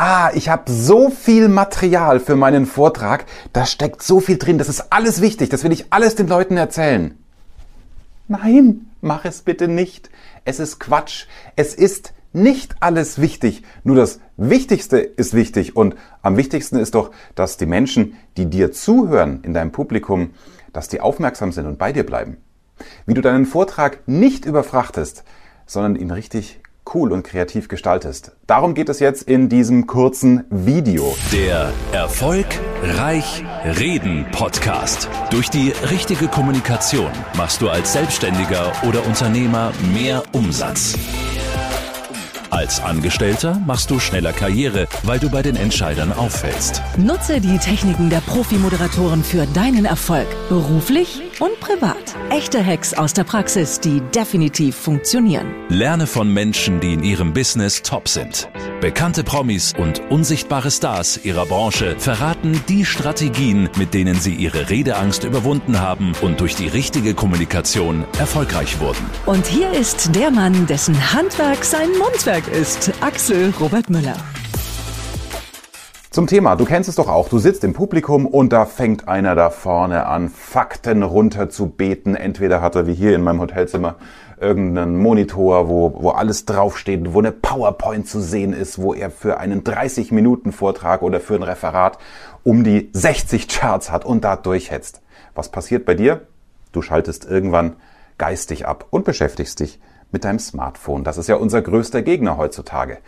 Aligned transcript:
ah, 0.00 0.30
ich 0.34 0.48
habe 0.48 0.72
so 0.72 1.10
viel 1.10 1.48
Material 1.48 2.20
für 2.20 2.34
meinen 2.34 2.64
Vortrag, 2.64 3.26
da 3.52 3.66
steckt 3.66 4.02
so 4.02 4.18
viel 4.18 4.38
drin, 4.38 4.56
das 4.56 4.70
ist 4.70 4.92
alles 4.92 5.20
wichtig, 5.20 5.50
das 5.50 5.62
will 5.62 5.72
ich 5.72 5.92
alles 5.92 6.14
den 6.14 6.26
Leuten 6.26 6.56
erzählen. 6.56 7.18
Nein, 8.26 8.86
mach 9.02 9.24
es 9.24 9.42
bitte 9.42 9.68
nicht. 9.68 10.08
Es 10.44 10.60
ist 10.60 10.78
Quatsch. 10.78 11.26
Es 11.56 11.74
ist 11.74 12.14
nicht 12.32 12.76
alles 12.80 13.20
wichtig. 13.20 13.64
Nur 13.82 13.96
das 13.96 14.20
Wichtigste 14.36 14.98
ist 14.98 15.34
wichtig. 15.34 15.74
Und 15.76 15.96
am 16.22 16.36
wichtigsten 16.36 16.78
ist 16.78 16.94
doch, 16.94 17.10
dass 17.34 17.56
die 17.56 17.66
Menschen, 17.66 18.16
die 18.36 18.46
dir 18.46 18.70
zuhören 18.70 19.42
in 19.42 19.52
deinem 19.52 19.72
Publikum, 19.72 20.30
dass 20.72 20.88
die 20.88 21.00
aufmerksam 21.00 21.50
sind 21.50 21.66
und 21.66 21.76
bei 21.76 21.92
dir 21.92 22.06
bleiben. 22.06 22.36
Wie 23.04 23.14
du 23.14 23.20
deinen 23.20 23.46
Vortrag 23.46 23.98
nicht 24.06 24.44
überfrachtest, 24.44 25.24
sondern 25.66 25.96
ihn 25.96 26.12
richtig 26.12 26.59
cool 26.94 27.12
und 27.12 27.22
kreativ 27.22 27.68
gestaltest. 27.68 28.32
Darum 28.46 28.74
geht 28.74 28.88
es 28.88 29.00
jetzt 29.00 29.22
in 29.22 29.48
diesem 29.48 29.86
kurzen 29.86 30.44
Video. 30.50 31.16
Der 31.32 31.72
Erfolg 31.92 32.46
Reich 32.82 33.44
Reden 33.64 34.26
Podcast. 34.32 35.08
Durch 35.30 35.50
die 35.50 35.72
richtige 35.90 36.28
Kommunikation 36.28 37.10
machst 37.36 37.60
du 37.60 37.68
als 37.68 37.92
Selbstständiger 37.92 38.72
oder 38.88 39.06
Unternehmer 39.06 39.72
mehr 39.92 40.22
Umsatz. 40.32 40.96
Als 42.50 42.82
Angestellter 42.82 43.62
machst 43.64 43.90
du 43.90 44.00
schneller 44.00 44.32
Karriere, 44.32 44.88
weil 45.04 45.20
du 45.20 45.30
bei 45.30 45.40
den 45.40 45.54
Entscheidern 45.54 46.12
auffällst. 46.12 46.82
Nutze 46.96 47.40
die 47.40 47.58
Techniken 47.58 48.10
der 48.10 48.20
Profi-Moderatoren 48.20 49.22
für 49.22 49.46
deinen 49.46 49.84
Erfolg, 49.84 50.26
beruflich 50.48 51.22
und 51.38 51.58
privat. 51.60 51.99
Echte 52.30 52.64
Hacks 52.64 52.94
aus 52.94 53.12
der 53.12 53.24
Praxis, 53.24 53.80
die 53.80 54.00
definitiv 54.14 54.76
funktionieren. 54.76 55.46
Lerne 55.68 56.06
von 56.06 56.32
Menschen, 56.32 56.80
die 56.80 56.94
in 56.94 57.02
ihrem 57.02 57.32
Business 57.32 57.82
top 57.82 58.08
sind. 58.08 58.48
Bekannte 58.80 59.24
Promis 59.24 59.74
und 59.76 60.00
unsichtbare 60.10 60.70
Stars 60.70 61.20
ihrer 61.24 61.46
Branche 61.46 61.96
verraten 61.98 62.62
die 62.68 62.84
Strategien, 62.84 63.68
mit 63.76 63.92
denen 63.92 64.14
sie 64.18 64.34
ihre 64.34 64.70
Redeangst 64.70 65.24
überwunden 65.24 65.80
haben 65.80 66.12
und 66.22 66.40
durch 66.40 66.56
die 66.56 66.68
richtige 66.68 67.14
Kommunikation 67.14 68.04
erfolgreich 68.18 68.80
wurden. 68.80 69.04
Und 69.26 69.46
hier 69.46 69.70
ist 69.72 70.14
der 70.14 70.30
Mann, 70.30 70.66
dessen 70.66 71.12
Handwerk 71.12 71.64
sein 71.64 71.90
Mundwerk 71.98 72.48
ist, 72.48 72.92
Axel 73.00 73.52
Robert 73.60 73.90
Müller. 73.90 74.16
Zum 76.12 76.26
Thema, 76.26 76.56
du 76.56 76.64
kennst 76.64 76.88
es 76.88 76.96
doch 76.96 77.08
auch, 77.08 77.28
du 77.28 77.38
sitzt 77.38 77.62
im 77.62 77.72
Publikum 77.72 78.26
und 78.26 78.52
da 78.52 78.66
fängt 78.66 79.06
einer 79.06 79.36
da 79.36 79.48
vorne 79.48 80.06
an, 80.06 80.28
Fakten 80.28 81.04
runter 81.04 81.50
zu 81.50 81.68
beten. 81.68 82.16
Entweder 82.16 82.60
hat 82.60 82.74
er 82.74 82.88
wie 82.88 82.94
hier 82.94 83.14
in 83.14 83.22
meinem 83.22 83.38
Hotelzimmer 83.38 83.94
irgendeinen 84.40 84.98
Monitor, 84.98 85.68
wo, 85.68 85.94
wo 86.02 86.10
alles 86.10 86.46
draufsteht, 86.46 87.14
wo 87.14 87.20
eine 87.20 87.30
PowerPoint 87.30 88.08
zu 88.08 88.20
sehen 88.20 88.52
ist, 88.52 88.82
wo 88.82 88.92
er 88.92 89.12
für 89.12 89.38
einen 89.38 89.62
30-Minuten-Vortrag 89.62 91.02
oder 91.02 91.20
für 91.20 91.36
ein 91.36 91.44
Referat 91.44 91.98
um 92.42 92.64
die 92.64 92.90
60 92.92 93.46
Charts 93.46 93.92
hat 93.92 94.04
und 94.04 94.24
da 94.24 94.34
durchhetzt. 94.34 95.02
Was 95.36 95.48
passiert 95.48 95.84
bei 95.84 95.94
dir? 95.94 96.22
Du 96.72 96.82
schaltest 96.82 97.24
irgendwann 97.24 97.76
geistig 98.18 98.66
ab 98.66 98.84
und 98.90 99.04
beschäftigst 99.04 99.60
dich 99.60 99.78
mit 100.10 100.24
deinem 100.24 100.40
Smartphone. 100.40 101.04
Das 101.04 101.18
ist 101.18 101.28
ja 101.28 101.36
unser 101.36 101.62
größter 101.62 102.02
Gegner 102.02 102.36
heutzutage. 102.36 102.98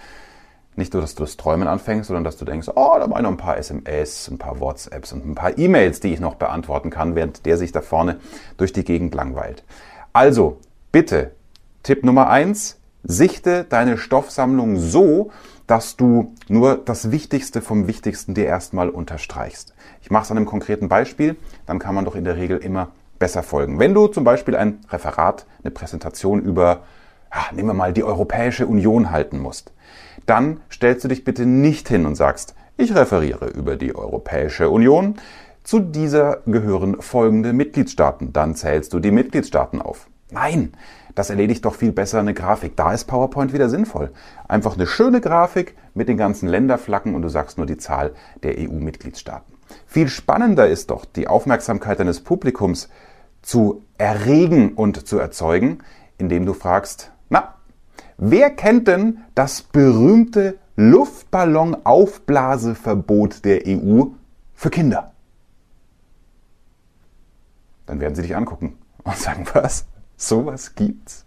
Nicht 0.75 0.93
nur, 0.95 1.03
dass 1.03 1.15
du 1.15 1.23
das 1.23 1.37
Träumen 1.37 1.69
anfängst, 1.69 2.09
sondern 2.09 2.25
dass 2.25 2.37
du 2.37 2.45
denkst, 2.45 2.69
oh, 2.75 2.95
da 2.99 3.11
waren 3.11 3.23
noch 3.25 3.31
ein 3.31 3.37
paar 3.37 3.59
SMS, 3.59 4.29
ein 4.29 4.39
paar 4.39 4.59
WhatsApps 4.59 5.13
und 5.13 5.27
ein 5.27 5.35
paar 5.35 5.59
E-Mails, 5.59 6.01
die 6.01 6.13
ich 6.13 6.21
noch 6.21 6.37
beantworten 6.37 6.91
kann, 6.91 7.15
während 7.15 7.45
der 7.45 7.59
sich 7.59 7.73
da 7.73 7.83
vorne 7.83 8.21
durch 8.57 8.73
die 8.73 8.85
Gegend 8.85 9.15
langweilt. 9.15 9.65
Also, 10.13 10.59
Bitte, 10.93 11.31
Tipp 11.83 12.05
Nummer 12.05 12.29
eins, 12.29 12.79
sichte 13.03 13.65
deine 13.65 13.97
Stoffsammlung 13.97 14.77
so, 14.77 15.31
dass 15.67 15.97
du 15.97 16.35
nur 16.49 16.77
das 16.77 17.11
Wichtigste 17.11 17.63
vom 17.63 17.87
Wichtigsten 17.87 18.35
dir 18.35 18.45
erstmal 18.45 18.91
unterstreichst. 18.91 19.73
Ich 20.03 20.11
mache 20.11 20.25
es 20.25 20.31
an 20.31 20.37
einem 20.37 20.45
konkreten 20.45 20.91
Beispiel, 20.91 21.37
dann 21.65 21.79
kann 21.79 21.95
man 21.95 22.05
doch 22.05 22.15
in 22.15 22.25
der 22.25 22.37
Regel 22.37 22.59
immer 22.59 22.89
besser 23.19 23.43
folgen. 23.43 23.79
Wenn 23.79 23.95
du 23.95 24.07
zum 24.07 24.25
Beispiel 24.25 24.55
ein 24.55 24.81
Referat, 24.91 25.47
eine 25.65 25.71
Präsentation 25.71 26.43
über, 26.43 26.83
ja, 27.35 27.47
nehmen 27.53 27.69
wir 27.69 27.75
mal, 27.75 27.93
die 27.93 28.05
Europäische 28.05 28.67
Union 28.67 29.11
halten 29.11 29.39
musst, 29.39 29.73
dann 30.27 30.61
stellst 30.71 31.05
du 31.05 31.09
dich 31.09 31.25
bitte 31.25 31.47
nicht 31.47 31.89
hin 31.89 32.07
und 32.07 32.15
sagst, 32.15 32.55
ich 32.77 32.95
referiere 32.95 33.49
über 33.49 33.77
die 33.77 33.95
Europäische 33.95 34.71
Union. 34.71 35.17
Zu 35.63 35.81
dieser 35.81 36.39
gehören 36.47 37.01
folgende 37.01 37.53
Mitgliedstaaten. 37.53 38.33
Dann 38.33 38.55
zählst 38.55 38.93
du 38.93 38.99
die 38.99 39.11
Mitgliedstaaten 39.11 39.81
auf. 39.81 40.09
Nein, 40.31 40.73
das 41.15 41.31
erledigt 41.31 41.65
doch 41.65 41.75
viel 41.75 41.93
besser 41.93 42.19
eine 42.19 42.35
Grafik. 42.35 42.75
Da 42.77 42.93
ist 42.93 43.05
PowerPoint 43.05 43.53
wieder 43.53 43.69
sinnvoll. 43.69 44.11
Einfach 44.49 44.75
eine 44.75 44.87
schöne 44.87 45.21
Grafik 45.21 45.77
mit 45.95 46.09
den 46.09 46.17
ganzen 46.17 46.49
Länderflaggen 46.49 47.15
und 47.15 47.23
du 47.23 47.29
sagst 47.29 47.59
nur 47.59 47.67
die 47.67 47.77
Zahl 47.77 48.13
der 48.43 48.59
EU-Mitgliedstaaten. 48.59 49.55
Viel 49.87 50.09
spannender 50.09 50.69
ist 50.69 50.91
doch, 50.91 51.05
die 51.05 51.29
Aufmerksamkeit 51.29 52.01
deines 52.01 52.21
Publikums 52.21 52.89
zu 53.43 53.83
erregen 53.99 54.73
und 54.73 55.07
zu 55.07 55.19
erzeugen, 55.19 55.79
indem 56.19 56.47
du 56.47 56.55
fragst, 56.55 57.12
wer 58.17 58.51
kennt 58.51 58.89
denn 58.89 59.19
das 59.35 59.63
berühmte 59.63 60.59
Luftballon-Aufblaseverbot 60.77 63.45
der 63.45 63.63
EU 63.67 64.05
für 64.55 64.71
Kinder? 64.71 65.13
Dann 67.87 68.01
werden 68.01 68.15
sie 68.15 68.23
dich 68.23 68.37
angucken 68.37 68.79
und 69.05 69.17
sagen, 69.17 69.47
was? 69.53 69.87
Sowas 70.17 70.75
gibt's. 70.75 71.27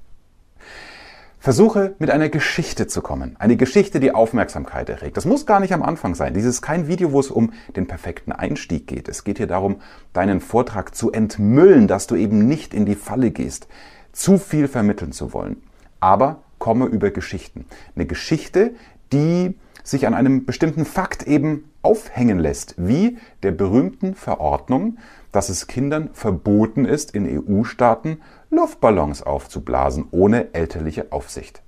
Versuche 1.45 1.93
mit 1.99 2.09
einer 2.09 2.29
Geschichte 2.29 2.87
zu 2.87 3.03
kommen. 3.03 3.35
Eine 3.37 3.55
Geschichte, 3.55 3.99
die 3.99 4.15
Aufmerksamkeit 4.15 4.89
erregt. 4.89 5.15
Das 5.15 5.25
muss 5.25 5.45
gar 5.45 5.59
nicht 5.59 5.75
am 5.75 5.83
Anfang 5.83 6.15
sein. 6.15 6.33
Dies 6.33 6.45
ist 6.45 6.63
kein 6.63 6.87
Video, 6.87 7.11
wo 7.11 7.19
es 7.19 7.29
um 7.29 7.53
den 7.75 7.85
perfekten 7.85 8.31
Einstieg 8.31 8.87
geht. 8.87 9.07
Es 9.07 9.23
geht 9.23 9.37
hier 9.37 9.45
darum, 9.45 9.75
deinen 10.11 10.41
Vortrag 10.41 10.95
zu 10.95 11.11
entmüllen, 11.11 11.87
dass 11.87 12.07
du 12.07 12.15
eben 12.15 12.47
nicht 12.47 12.73
in 12.73 12.87
die 12.87 12.95
Falle 12.95 13.29
gehst, 13.29 13.67
zu 14.11 14.39
viel 14.39 14.67
vermitteln 14.67 15.11
zu 15.11 15.33
wollen. 15.33 15.61
Aber 15.99 16.39
komme 16.65 16.87
über 16.87 17.11
Geschichten. 17.11 17.67
Eine 17.95 18.07
Geschichte, 18.07 18.73
die 19.13 19.55
sich 19.83 20.07
an 20.07 20.15
einem 20.15 20.45
bestimmten 20.45 20.83
Fakt 20.83 21.21
eben 21.21 21.69
aufhängen 21.83 22.39
lässt, 22.39 22.73
wie 22.75 23.19
der 23.43 23.51
berühmten 23.51 24.15
Verordnung, 24.15 24.97
dass 25.31 25.49
es 25.49 25.67
Kindern 25.67 26.09
verboten 26.13 26.85
ist, 26.85 27.13
in 27.13 27.27
EU-Staaten 27.47 28.19
Luftballons 28.49 29.21
aufzublasen 29.21 30.07
ohne 30.09 30.55
elterliche 30.55 31.11
Aufsicht. 31.11 31.61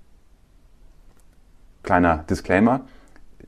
Kleiner 1.84 2.26
Disclaimer, 2.28 2.88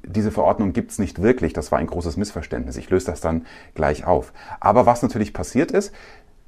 diese 0.03 0.29
Verordnung 0.29 0.71
gibt 0.71 0.91
es 0.91 0.99
nicht 0.99 1.19
wirklich, 1.19 1.53
das 1.53 1.71
war 1.71 1.79
ein 1.79 1.87
großes 1.87 2.15
Missverständnis. 2.15 2.77
Ich 2.77 2.91
löse 2.91 3.07
das 3.07 3.21
dann 3.21 3.47
gleich 3.73 4.05
auf. 4.05 4.33
Aber 4.59 4.85
was 4.85 5.01
natürlich 5.01 5.33
passiert 5.33 5.71
ist, 5.71 5.95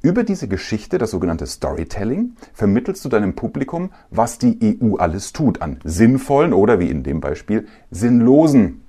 über 0.02 0.24
diese 0.24 0.48
Geschichte, 0.48 0.98
das 0.98 1.12
sogenannte 1.12 1.46
Storytelling, 1.46 2.36
vermittelst 2.54 3.06
du 3.06 3.10
deinem 3.10 3.36
Publikum, 3.36 3.92
was 4.10 4.38
die 4.38 4.78
EU 4.82 4.96
alles 4.96 5.34
tut 5.34 5.62
an 5.62 5.80
sinnvollen 5.84 6.54
oder 6.54 6.80
wie 6.80 6.90
in 6.90 7.04
dem 7.04 7.22
Beispiel 7.22 7.68
sinnlosen 7.92 8.82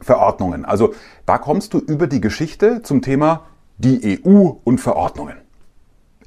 Verordnungen. 0.00 0.64
Also 0.64 0.94
da 1.26 1.38
kommst 1.38 1.74
du 1.74 1.78
über 1.78 2.06
die 2.06 2.20
Geschichte 2.20 2.82
zum 2.82 3.02
Thema 3.02 3.44
die 3.78 4.20
EU 4.24 4.52
und 4.64 4.80
Verordnungen. 4.80 5.36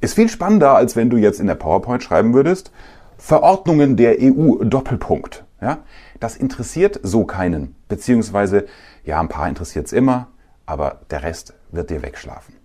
Ist 0.01 0.15
viel 0.15 0.29
spannender, 0.29 0.75
als 0.75 0.95
wenn 0.95 1.09
du 1.09 1.17
jetzt 1.17 1.39
in 1.39 1.47
der 1.47 1.55
PowerPoint 1.55 2.03
schreiben 2.03 2.33
würdest, 2.33 2.71
Verordnungen 3.17 3.95
der 3.95 4.17
EU 4.19 4.63
Doppelpunkt. 4.63 5.45
Ja? 5.61 5.79
Das 6.19 6.35
interessiert 6.35 6.99
so 7.03 7.25
keinen. 7.25 7.75
Beziehungsweise, 7.87 8.65
ja, 9.05 9.19
ein 9.19 9.29
paar 9.29 9.47
interessiert 9.47 9.85
es 9.85 9.93
immer, 9.93 10.27
aber 10.65 11.01
der 11.09 11.23
Rest 11.23 11.53
wird 11.71 11.89
dir 11.89 12.01
wegschlafen. 12.01 12.55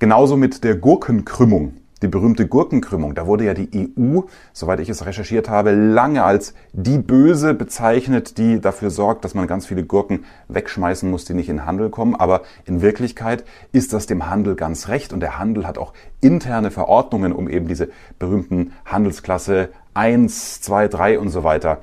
Genauso 0.00 0.36
mit 0.36 0.62
der 0.62 0.76
Gurkenkrümmung. 0.76 1.72
Die 2.02 2.06
berühmte 2.06 2.46
Gurkenkrümmung, 2.46 3.16
da 3.16 3.26
wurde 3.26 3.44
ja 3.46 3.54
die 3.54 3.68
EU, 3.98 4.20
soweit 4.52 4.78
ich 4.78 4.88
es 4.88 5.04
recherchiert 5.04 5.48
habe, 5.48 5.72
lange 5.72 6.22
als 6.22 6.54
die 6.72 6.98
Böse 6.98 7.52
bezeichnet, 7.52 8.38
die 8.38 8.60
dafür 8.60 8.90
sorgt, 8.90 9.24
dass 9.24 9.34
man 9.34 9.48
ganz 9.48 9.66
viele 9.66 9.82
Gurken 9.82 10.24
wegschmeißen 10.46 11.10
muss, 11.10 11.24
die 11.24 11.34
nicht 11.34 11.48
in 11.48 11.66
Handel 11.66 11.90
kommen. 11.90 12.14
Aber 12.14 12.42
in 12.64 12.80
Wirklichkeit 12.80 13.44
ist 13.72 13.92
das 13.92 14.06
dem 14.06 14.30
Handel 14.30 14.54
ganz 14.54 14.86
recht 14.86 15.12
und 15.12 15.18
der 15.18 15.40
Handel 15.40 15.66
hat 15.66 15.78
auch 15.78 15.92
interne 16.20 16.70
Verordnungen, 16.70 17.32
um 17.32 17.48
eben 17.48 17.66
diese 17.66 17.88
berühmten 18.20 18.74
Handelsklasse 18.84 19.70
1, 19.94 20.60
2, 20.60 20.86
3 20.86 21.18
und 21.18 21.30
so 21.30 21.42
weiter 21.42 21.80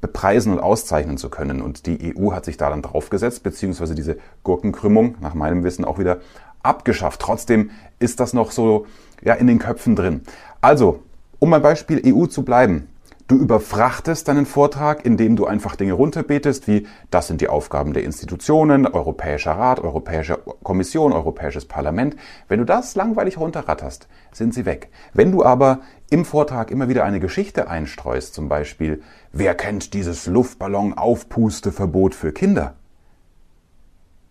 bepreisen 0.00 0.52
und 0.52 0.58
auszeichnen 0.58 1.16
zu 1.16 1.30
können. 1.30 1.62
Und 1.62 1.86
die 1.86 2.16
EU 2.18 2.32
hat 2.32 2.44
sich 2.44 2.56
da 2.56 2.68
dann 2.68 2.82
draufgesetzt, 2.82 3.44
beziehungsweise 3.44 3.94
diese 3.94 4.18
Gurkenkrümmung 4.42 5.14
nach 5.20 5.34
meinem 5.34 5.62
Wissen 5.62 5.84
auch 5.84 6.00
wieder 6.00 6.18
abgeschafft. 6.62 7.20
Trotzdem 7.20 7.70
ist 7.98 8.20
das 8.20 8.32
noch 8.32 8.50
so 8.50 8.86
ja, 9.22 9.34
in 9.34 9.46
den 9.46 9.58
Köpfen 9.58 9.96
drin. 9.96 10.22
Also, 10.60 11.02
um 11.38 11.50
beim 11.50 11.62
Beispiel 11.62 12.02
EU 12.04 12.26
zu 12.26 12.44
bleiben. 12.44 12.88
Du 13.28 13.38
überfrachtest 13.38 14.28
deinen 14.28 14.46
Vortrag, 14.46 15.06
indem 15.06 15.36
du 15.36 15.46
einfach 15.46 15.74
Dinge 15.74 15.94
runterbetest, 15.94 16.68
wie 16.68 16.86
das 17.10 17.28
sind 17.28 17.40
die 17.40 17.48
Aufgaben 17.48 17.94
der 17.94 18.04
Institutionen, 18.04 18.86
Europäischer 18.86 19.52
Rat, 19.52 19.80
Europäische 19.80 20.38
Kommission, 20.62 21.12
Europäisches 21.12 21.64
Parlament. 21.64 22.16
Wenn 22.48 22.58
du 22.58 22.66
das 22.66 22.94
langweilig 22.94 23.38
runterratterst, 23.38 24.08
sind 24.32 24.52
sie 24.52 24.66
weg. 24.66 24.90
Wenn 25.14 25.32
du 25.32 25.44
aber 25.44 25.80
im 26.10 26.24
Vortrag 26.26 26.70
immer 26.70 26.88
wieder 26.90 27.04
eine 27.04 27.20
Geschichte 27.20 27.70
einstreust, 27.70 28.34
zum 28.34 28.48
Beispiel, 28.50 29.02
wer 29.32 29.54
kennt 29.54 29.94
dieses 29.94 30.26
Luftballon-Aufpusteverbot 30.26 32.14
für 32.14 32.32
Kinder? 32.32 32.74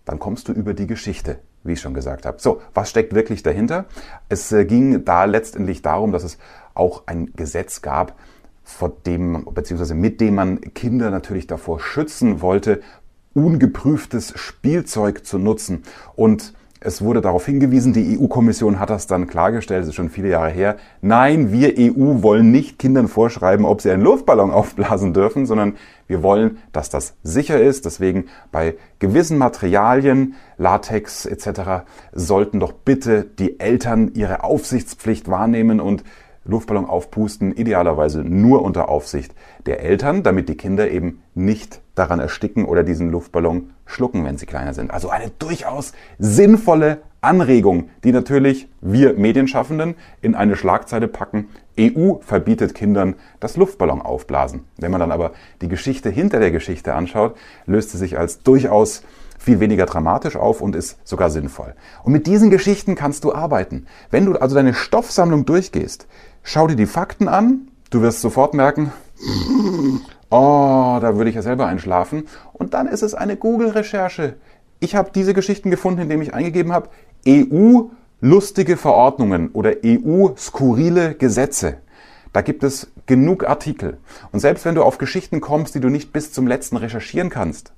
Dann 0.05 0.19
kommst 0.19 0.47
du 0.47 0.51
über 0.51 0.73
die 0.75 0.87
Geschichte 0.87 1.39
wie 1.63 1.73
ich 1.73 1.81
schon 1.81 1.93
gesagt 1.93 2.25
habe. 2.25 2.39
So, 2.39 2.61
was 2.73 2.89
steckt 2.89 3.13
wirklich 3.13 3.43
dahinter? 3.43 3.85
Es 4.29 4.51
äh, 4.51 4.65
ging 4.65 5.05
da 5.05 5.25
letztendlich 5.25 5.81
darum, 5.81 6.11
dass 6.11 6.23
es 6.23 6.37
auch 6.73 7.03
ein 7.05 7.31
Gesetz 7.35 7.81
gab, 7.81 8.15
vor 8.63 8.91
dem, 9.05 9.45
beziehungsweise 9.53 9.95
mit 9.95 10.21
dem 10.21 10.35
man 10.35 10.61
Kinder 10.73 11.11
natürlich 11.11 11.47
davor 11.47 11.79
schützen 11.79 12.41
wollte, 12.41 12.81
ungeprüftes 13.33 14.33
Spielzeug 14.35 15.25
zu 15.25 15.37
nutzen. 15.37 15.83
Und 16.15 16.53
es 16.83 17.03
wurde 17.03 17.21
darauf 17.21 17.45
hingewiesen, 17.45 17.93
die 17.93 18.17
EU-Kommission 18.19 18.79
hat 18.79 18.89
das 18.89 19.05
dann 19.05 19.27
klargestellt, 19.27 19.83
es 19.83 19.89
ist 19.89 19.95
schon 19.95 20.09
viele 20.09 20.29
Jahre 20.29 20.49
her. 20.49 20.77
Nein, 21.01 21.51
wir 21.51 21.75
EU 21.77 22.23
wollen 22.23 22.51
nicht 22.51 22.79
Kindern 22.79 23.07
vorschreiben, 23.07 23.65
ob 23.65 23.81
sie 23.81 23.91
einen 23.91 24.01
Luftballon 24.01 24.49
aufblasen 24.51 25.13
dürfen, 25.13 25.45
sondern 25.45 25.75
wir 26.07 26.23
wollen, 26.23 26.57
dass 26.71 26.89
das 26.89 27.13
sicher 27.21 27.61
ist. 27.61 27.85
Deswegen 27.85 28.25
bei 28.51 28.75
gewissen 28.97 29.37
Materialien, 29.37 30.33
Latex 30.57 31.27
etc., 31.27 31.85
sollten 32.13 32.59
doch 32.59 32.73
bitte 32.73 33.25
die 33.25 33.59
Eltern 33.59 34.13
ihre 34.15 34.43
Aufsichtspflicht 34.43 35.29
wahrnehmen 35.29 35.79
und 35.79 36.03
Luftballon 36.43 36.85
aufpusten, 36.85 37.51
idealerweise 37.51 38.23
nur 38.23 38.63
unter 38.63 38.89
Aufsicht 38.89 39.33
der 39.65 39.81
Eltern, 39.81 40.23
damit 40.23 40.49
die 40.49 40.57
Kinder 40.57 40.89
eben 40.89 41.21
nicht 41.35 41.81
daran 41.95 42.19
ersticken 42.19 42.65
oder 42.65 42.83
diesen 42.83 43.11
Luftballon 43.11 43.71
schlucken, 43.85 44.25
wenn 44.25 44.37
sie 44.37 44.45
kleiner 44.45 44.73
sind. 44.73 44.91
Also 44.91 45.09
eine 45.09 45.29
durchaus 45.37 45.93
sinnvolle 46.17 46.99
Anregung, 47.21 47.89
die 48.03 48.11
natürlich 48.11 48.67
wir 48.81 49.13
Medienschaffenden 49.13 49.95
in 50.21 50.33
eine 50.33 50.55
Schlagzeile 50.55 51.07
packen. 51.07 51.49
EU 51.79 52.15
verbietet 52.21 52.73
Kindern 52.73 53.15
das 53.39 53.57
Luftballon 53.57 54.01
aufblasen. 54.01 54.61
Wenn 54.77 54.89
man 54.89 54.99
dann 54.99 55.11
aber 55.11 55.33
die 55.61 55.67
Geschichte 55.67 56.09
hinter 56.09 56.39
der 56.39 56.49
Geschichte 56.49 56.95
anschaut, 56.95 57.35
löst 57.67 57.91
sie 57.91 57.99
sich 57.99 58.17
als 58.17 58.41
durchaus 58.41 59.03
viel 59.41 59.59
weniger 59.59 59.87
dramatisch 59.87 60.35
auf 60.35 60.61
und 60.61 60.75
ist 60.75 60.99
sogar 61.03 61.31
sinnvoll. 61.31 61.73
Und 62.03 62.13
mit 62.13 62.27
diesen 62.27 62.51
Geschichten 62.51 62.93
kannst 62.93 63.23
du 63.23 63.33
arbeiten. 63.33 63.87
Wenn 64.11 64.25
du 64.25 64.35
also 64.35 64.55
deine 64.55 64.75
Stoffsammlung 64.75 65.45
durchgehst, 65.45 66.07
schau 66.43 66.67
dir 66.67 66.75
die 66.75 66.85
Fakten 66.85 67.27
an, 67.27 67.67
du 67.89 68.01
wirst 68.03 68.21
sofort 68.21 68.53
merken, 68.53 68.91
oh, 70.29 70.99
da 71.01 71.15
würde 71.15 71.31
ich 71.31 71.35
ja 71.35 71.41
selber 71.41 71.65
einschlafen. 71.65 72.27
Und 72.53 72.75
dann 72.75 72.87
ist 72.87 73.01
es 73.01 73.15
eine 73.15 73.35
Google-Recherche. 73.35 74.35
Ich 74.79 74.95
habe 74.95 75.09
diese 75.13 75.33
Geschichten 75.33 75.71
gefunden, 75.71 76.01
indem 76.01 76.21
ich 76.21 76.35
eingegeben 76.35 76.71
habe, 76.71 76.89
EU 77.27 77.85
lustige 78.19 78.77
Verordnungen 78.77 79.49
oder 79.49 79.73
EU 79.83 80.29
skurrile 80.37 81.15
Gesetze. 81.15 81.77
Da 82.31 82.41
gibt 82.41 82.63
es 82.63 82.91
genug 83.07 83.43
Artikel. 83.49 83.97
Und 84.31 84.39
selbst 84.39 84.65
wenn 84.65 84.75
du 84.75 84.83
auf 84.83 84.99
Geschichten 84.99 85.41
kommst, 85.41 85.73
die 85.73 85.79
du 85.79 85.89
nicht 85.89 86.13
bis 86.13 86.31
zum 86.31 86.45
letzten 86.45 86.77
recherchieren 86.77 87.31
kannst, 87.31 87.73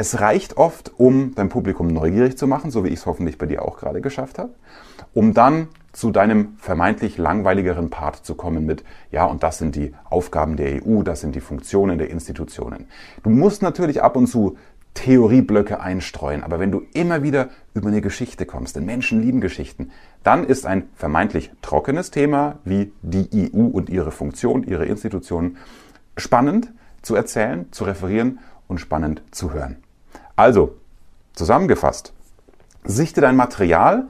es 0.00 0.18
reicht 0.18 0.56
oft, 0.56 0.92
um 0.96 1.34
dein 1.34 1.50
Publikum 1.50 1.88
neugierig 1.88 2.38
zu 2.38 2.46
machen, 2.46 2.70
so 2.70 2.84
wie 2.84 2.88
ich 2.88 3.00
es 3.00 3.06
hoffentlich 3.06 3.36
bei 3.36 3.44
dir 3.44 3.60
auch 3.60 3.76
gerade 3.76 4.00
geschafft 4.00 4.38
habe, 4.38 4.54
um 5.12 5.34
dann 5.34 5.68
zu 5.92 6.10
deinem 6.10 6.54
vermeintlich 6.56 7.18
langweiligeren 7.18 7.90
Part 7.90 8.24
zu 8.24 8.34
kommen 8.34 8.64
mit, 8.64 8.82
ja, 9.10 9.26
und 9.26 9.42
das 9.42 9.58
sind 9.58 9.76
die 9.76 9.94
Aufgaben 10.08 10.56
der 10.56 10.82
EU, 10.82 11.02
das 11.02 11.20
sind 11.20 11.34
die 11.34 11.42
Funktionen 11.42 11.98
der 11.98 12.08
Institutionen. 12.08 12.86
Du 13.22 13.28
musst 13.28 13.60
natürlich 13.60 14.02
ab 14.02 14.16
und 14.16 14.26
zu 14.26 14.56
Theorieblöcke 14.94 15.80
einstreuen, 15.80 16.42
aber 16.44 16.58
wenn 16.60 16.72
du 16.72 16.80
immer 16.94 17.22
wieder 17.22 17.50
über 17.74 17.88
eine 17.88 18.00
Geschichte 18.00 18.46
kommst, 18.46 18.76
denn 18.76 18.86
Menschen 18.86 19.20
lieben 19.20 19.42
Geschichten, 19.42 19.90
dann 20.22 20.44
ist 20.44 20.64
ein 20.64 20.88
vermeintlich 20.94 21.50
trockenes 21.60 22.10
Thema 22.10 22.58
wie 22.64 22.90
die 23.02 23.52
EU 23.52 23.64
und 23.64 23.90
ihre 23.90 24.12
Funktion, 24.12 24.62
ihre 24.62 24.86
Institutionen 24.86 25.58
spannend 26.16 26.72
zu 27.02 27.14
erzählen, 27.14 27.70
zu 27.70 27.84
referieren 27.84 28.38
und 28.66 28.78
spannend 28.78 29.22
zu 29.30 29.52
hören. 29.52 29.76
Also, 30.40 30.76
zusammengefasst, 31.34 32.14
sichte 32.82 33.20
dein 33.20 33.36
Material, 33.36 34.08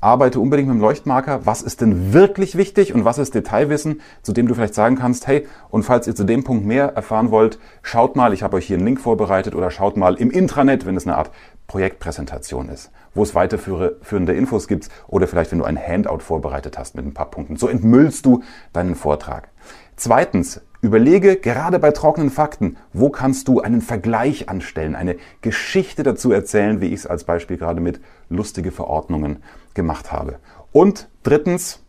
arbeite 0.00 0.40
unbedingt 0.40 0.66
mit 0.66 0.78
dem 0.78 0.80
Leuchtmarker, 0.80 1.46
was 1.46 1.62
ist 1.62 1.80
denn 1.80 2.12
wirklich 2.12 2.56
wichtig 2.56 2.92
und 2.92 3.04
was 3.04 3.18
ist 3.18 3.36
Detailwissen, 3.36 4.00
zu 4.22 4.32
dem 4.32 4.48
du 4.48 4.54
vielleicht 4.54 4.74
sagen 4.74 4.96
kannst, 4.96 5.28
hey, 5.28 5.46
und 5.70 5.84
falls 5.84 6.08
ihr 6.08 6.16
zu 6.16 6.24
dem 6.24 6.42
Punkt 6.42 6.66
mehr 6.66 6.86
erfahren 6.86 7.30
wollt, 7.30 7.60
schaut 7.82 8.16
mal, 8.16 8.32
ich 8.32 8.42
habe 8.42 8.56
euch 8.56 8.66
hier 8.66 8.78
einen 8.78 8.86
Link 8.86 9.00
vorbereitet 9.00 9.54
oder 9.54 9.70
schaut 9.70 9.96
mal 9.96 10.16
im 10.16 10.32
Intranet, 10.32 10.86
wenn 10.86 10.96
es 10.96 11.06
eine 11.06 11.16
Art 11.16 11.30
Projektpräsentation 11.68 12.68
ist, 12.68 12.90
wo 13.14 13.22
es 13.22 13.36
weiterführende 13.36 14.32
Infos 14.32 14.66
gibt 14.66 14.88
oder 15.06 15.28
vielleicht, 15.28 15.52
wenn 15.52 15.60
du 15.60 15.64
ein 15.66 15.78
Handout 15.78 16.18
vorbereitet 16.18 16.76
hast 16.78 16.96
mit 16.96 17.06
ein 17.06 17.14
paar 17.14 17.30
Punkten. 17.30 17.54
So 17.54 17.68
entmüllst 17.68 18.26
du 18.26 18.42
deinen 18.72 18.96
Vortrag. 18.96 19.50
Zweitens, 19.94 20.60
Überlege 20.80 21.36
gerade 21.36 21.80
bei 21.80 21.90
trockenen 21.90 22.30
Fakten, 22.30 22.76
wo 22.92 23.10
kannst 23.10 23.48
du 23.48 23.60
einen 23.60 23.80
Vergleich 23.80 24.48
anstellen, 24.48 24.94
eine 24.94 25.16
Geschichte 25.42 26.04
dazu 26.04 26.30
erzählen, 26.30 26.80
wie 26.80 26.86
ich 26.86 27.00
es 27.00 27.06
als 27.06 27.24
Beispiel 27.24 27.56
gerade 27.56 27.80
mit 27.80 28.00
lustige 28.28 28.70
Verordnungen 28.70 29.42
gemacht 29.74 30.12
habe. 30.12 30.36
Und 30.70 31.08
drittens, 31.24 31.80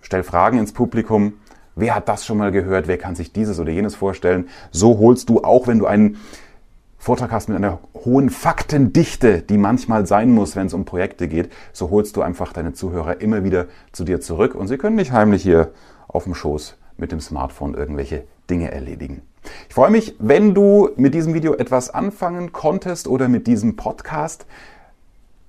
stell 0.00 0.24
Fragen 0.24 0.58
ins 0.58 0.72
Publikum. 0.72 1.34
Wer 1.76 1.94
hat 1.94 2.08
das 2.08 2.26
schon 2.26 2.38
mal 2.38 2.50
gehört? 2.50 2.88
Wer 2.88 2.98
kann 2.98 3.14
sich 3.14 3.32
dieses 3.32 3.60
oder 3.60 3.70
jenes 3.70 3.94
vorstellen? 3.94 4.48
So 4.72 4.98
holst 4.98 5.28
du, 5.28 5.44
auch 5.44 5.68
wenn 5.68 5.78
du 5.78 5.86
einen 5.86 6.16
Vortrag 6.98 7.30
hast 7.30 7.48
mit 7.48 7.56
einer 7.56 7.78
hohen 7.94 8.28
Faktendichte, 8.28 9.40
die 9.40 9.56
manchmal 9.56 10.04
sein 10.06 10.32
muss, 10.32 10.56
wenn 10.56 10.66
es 10.66 10.74
um 10.74 10.84
Projekte 10.84 11.28
geht, 11.28 11.52
so 11.72 11.90
holst 11.90 12.16
du 12.16 12.22
einfach 12.22 12.52
deine 12.52 12.72
Zuhörer 12.72 13.20
immer 13.20 13.44
wieder 13.44 13.66
zu 13.92 14.02
dir 14.02 14.20
zurück 14.20 14.56
und 14.56 14.66
sie 14.66 14.78
können 14.78 14.96
nicht 14.96 15.12
heimlich 15.12 15.44
hier 15.44 15.70
auf 16.08 16.24
dem 16.24 16.34
Schoß 16.34 16.76
mit 17.00 17.12
dem 17.12 17.20
Smartphone 17.20 17.74
irgendwelche 17.74 18.24
Dinge 18.48 18.70
erledigen. 18.70 19.22
Ich 19.68 19.74
freue 19.74 19.90
mich, 19.90 20.14
wenn 20.18 20.54
du 20.54 20.90
mit 20.96 21.14
diesem 21.14 21.34
Video 21.34 21.54
etwas 21.54 21.90
anfangen 21.90 22.52
konntest 22.52 23.08
oder 23.08 23.28
mit 23.28 23.46
diesem 23.46 23.76
Podcast. 23.76 24.46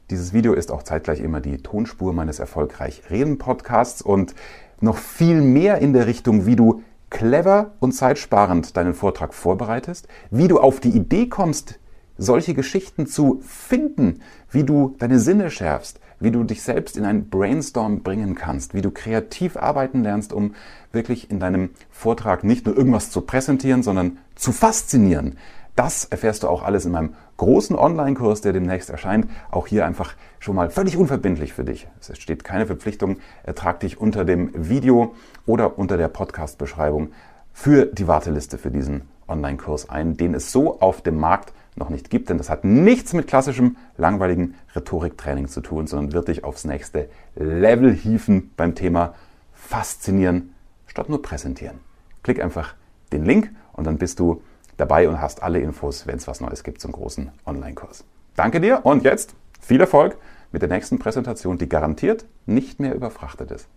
Dieses 0.09 0.33
Video 0.33 0.53
ist 0.53 0.71
auch 0.71 0.83
zeitgleich 0.83 1.19
immer 1.19 1.41
die 1.41 1.57
Tonspur 1.57 2.13
meines 2.13 2.39
erfolgreich 2.39 3.03
Reden 3.09 3.37
Podcasts 3.37 4.01
und 4.01 4.33
noch 4.79 4.97
viel 4.97 5.41
mehr 5.41 5.79
in 5.79 5.93
der 5.93 6.07
Richtung, 6.07 6.45
wie 6.45 6.55
du 6.55 6.83
clever 7.09 7.71
und 7.79 7.91
zeitsparend 7.91 8.75
deinen 8.77 8.93
Vortrag 8.93 9.33
vorbereitest, 9.33 10.07
wie 10.31 10.47
du 10.47 10.59
auf 10.59 10.79
die 10.79 10.89
Idee 10.89 11.27
kommst, 11.27 11.79
solche 12.21 12.53
Geschichten 12.53 13.07
zu 13.07 13.41
finden, 13.41 14.21
wie 14.51 14.63
du 14.63 14.95
deine 14.99 15.19
Sinne 15.19 15.49
schärfst, 15.49 15.99
wie 16.19 16.29
du 16.29 16.43
dich 16.43 16.61
selbst 16.61 16.95
in 16.95 17.03
ein 17.03 17.29
Brainstorm 17.29 18.03
bringen 18.03 18.35
kannst, 18.35 18.75
wie 18.75 18.83
du 18.83 18.91
kreativ 18.91 19.57
arbeiten 19.57 20.03
lernst, 20.03 20.31
um 20.31 20.53
wirklich 20.91 21.31
in 21.31 21.39
deinem 21.39 21.71
Vortrag 21.89 22.43
nicht 22.43 22.67
nur 22.67 22.77
irgendwas 22.77 23.09
zu 23.09 23.21
präsentieren, 23.21 23.81
sondern 23.81 24.19
zu 24.35 24.51
faszinieren. 24.51 25.37
Das 25.75 26.05
erfährst 26.05 26.43
du 26.43 26.47
auch 26.47 26.61
alles 26.61 26.85
in 26.85 26.91
meinem 26.91 27.15
großen 27.37 27.75
Online-Kurs, 27.75 28.41
der 28.41 28.53
demnächst 28.53 28.91
erscheint. 28.91 29.27
Auch 29.49 29.65
hier 29.65 29.85
einfach 29.87 30.13
schon 30.37 30.55
mal 30.55 30.69
völlig 30.69 30.97
unverbindlich 30.97 31.53
für 31.53 31.63
dich. 31.63 31.87
Es 31.99 32.19
steht 32.19 32.43
keine 32.43 32.67
Verpflichtung. 32.67 33.17
Ertrag 33.41 33.79
dich 33.79 33.99
unter 33.99 34.25
dem 34.25 34.51
Video 34.53 35.15
oder 35.47 35.79
unter 35.79 35.97
der 35.97 36.09
Podcast-Beschreibung 36.09 37.13
für 37.51 37.87
die 37.87 38.07
Warteliste 38.07 38.59
für 38.59 38.69
diesen 38.69 39.03
Online-Kurs 39.27 39.89
ein, 39.89 40.17
den 40.17 40.35
es 40.35 40.51
so 40.51 40.79
auf 40.81 41.01
dem 41.01 41.17
Markt 41.17 41.51
noch 41.75 41.89
nicht 41.89 42.09
gibt, 42.09 42.29
denn 42.29 42.37
das 42.37 42.49
hat 42.49 42.63
nichts 42.63 43.13
mit 43.13 43.27
klassischem, 43.27 43.77
langweiligen 43.97 44.55
Rhetoriktraining 44.75 45.47
zu 45.47 45.61
tun, 45.61 45.87
sondern 45.87 46.13
wird 46.13 46.27
dich 46.27 46.43
aufs 46.43 46.65
nächste 46.65 47.09
Level 47.35 47.93
hieven 47.93 48.51
beim 48.57 48.75
Thema 48.75 49.15
Faszinieren 49.53 50.53
statt 50.87 51.09
nur 51.09 51.21
Präsentieren. 51.21 51.79
Klick 52.23 52.41
einfach 52.41 52.75
den 53.13 53.25
Link 53.25 53.51
und 53.73 53.87
dann 53.87 53.97
bist 53.97 54.19
du 54.19 54.41
dabei 54.77 55.07
und 55.07 55.21
hast 55.21 55.43
alle 55.43 55.59
Infos, 55.59 56.07
wenn 56.07 56.17
es 56.17 56.27
was 56.27 56.41
Neues 56.41 56.63
gibt 56.63 56.81
zum 56.81 56.91
großen 56.91 57.31
Online-Kurs. 57.45 58.03
Danke 58.35 58.59
dir 58.59 58.85
und 58.85 59.03
jetzt 59.03 59.35
viel 59.59 59.79
Erfolg 59.79 60.17
mit 60.51 60.61
der 60.61 60.69
nächsten 60.69 60.99
Präsentation, 60.99 61.57
die 61.57 61.69
garantiert 61.69 62.25
nicht 62.45 62.79
mehr 62.79 62.93
überfrachtet 62.93 63.51
ist. 63.51 63.67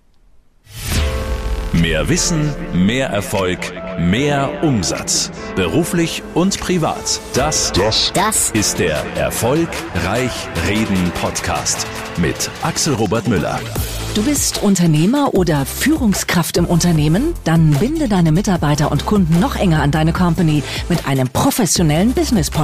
Mehr 1.81 2.09
Wissen, 2.09 2.55
mehr 2.73 3.09
Erfolg, 3.09 3.59
mehr 3.99 4.63
Umsatz. 4.63 5.33
Beruflich 5.57 6.23
und 6.33 6.61
privat. 6.61 7.21
Das, 7.35 7.73
das, 7.73 8.13
das 8.15 8.51
ist 8.53 8.79
der 8.79 9.05
Erfolgreich 9.17 10.31
Reden 10.69 11.11
Podcast 11.21 11.85
mit 12.17 12.49
Axel 12.63 12.95
Robert 12.95 13.27
Müller. 13.27 13.59
Du 14.15 14.23
bist 14.23 14.63
Unternehmer 14.63 15.35
oder 15.35 15.67
Führungskraft 15.67 16.57
im 16.59 16.67
Unternehmen? 16.67 17.35
Dann 17.43 17.73
binde 17.73 18.09
deine 18.09 18.31
Mitarbeiter 18.31 18.93
und 18.93 19.05
Kunden 19.05 19.41
noch 19.41 19.57
enger 19.57 19.83
an 19.83 19.91
deine 19.91 20.13
Company 20.13 20.63
mit 20.89 21.09
einem 21.09 21.29
professionellen 21.29 22.13
Business 22.13 22.51
Podcast. 22.51 22.64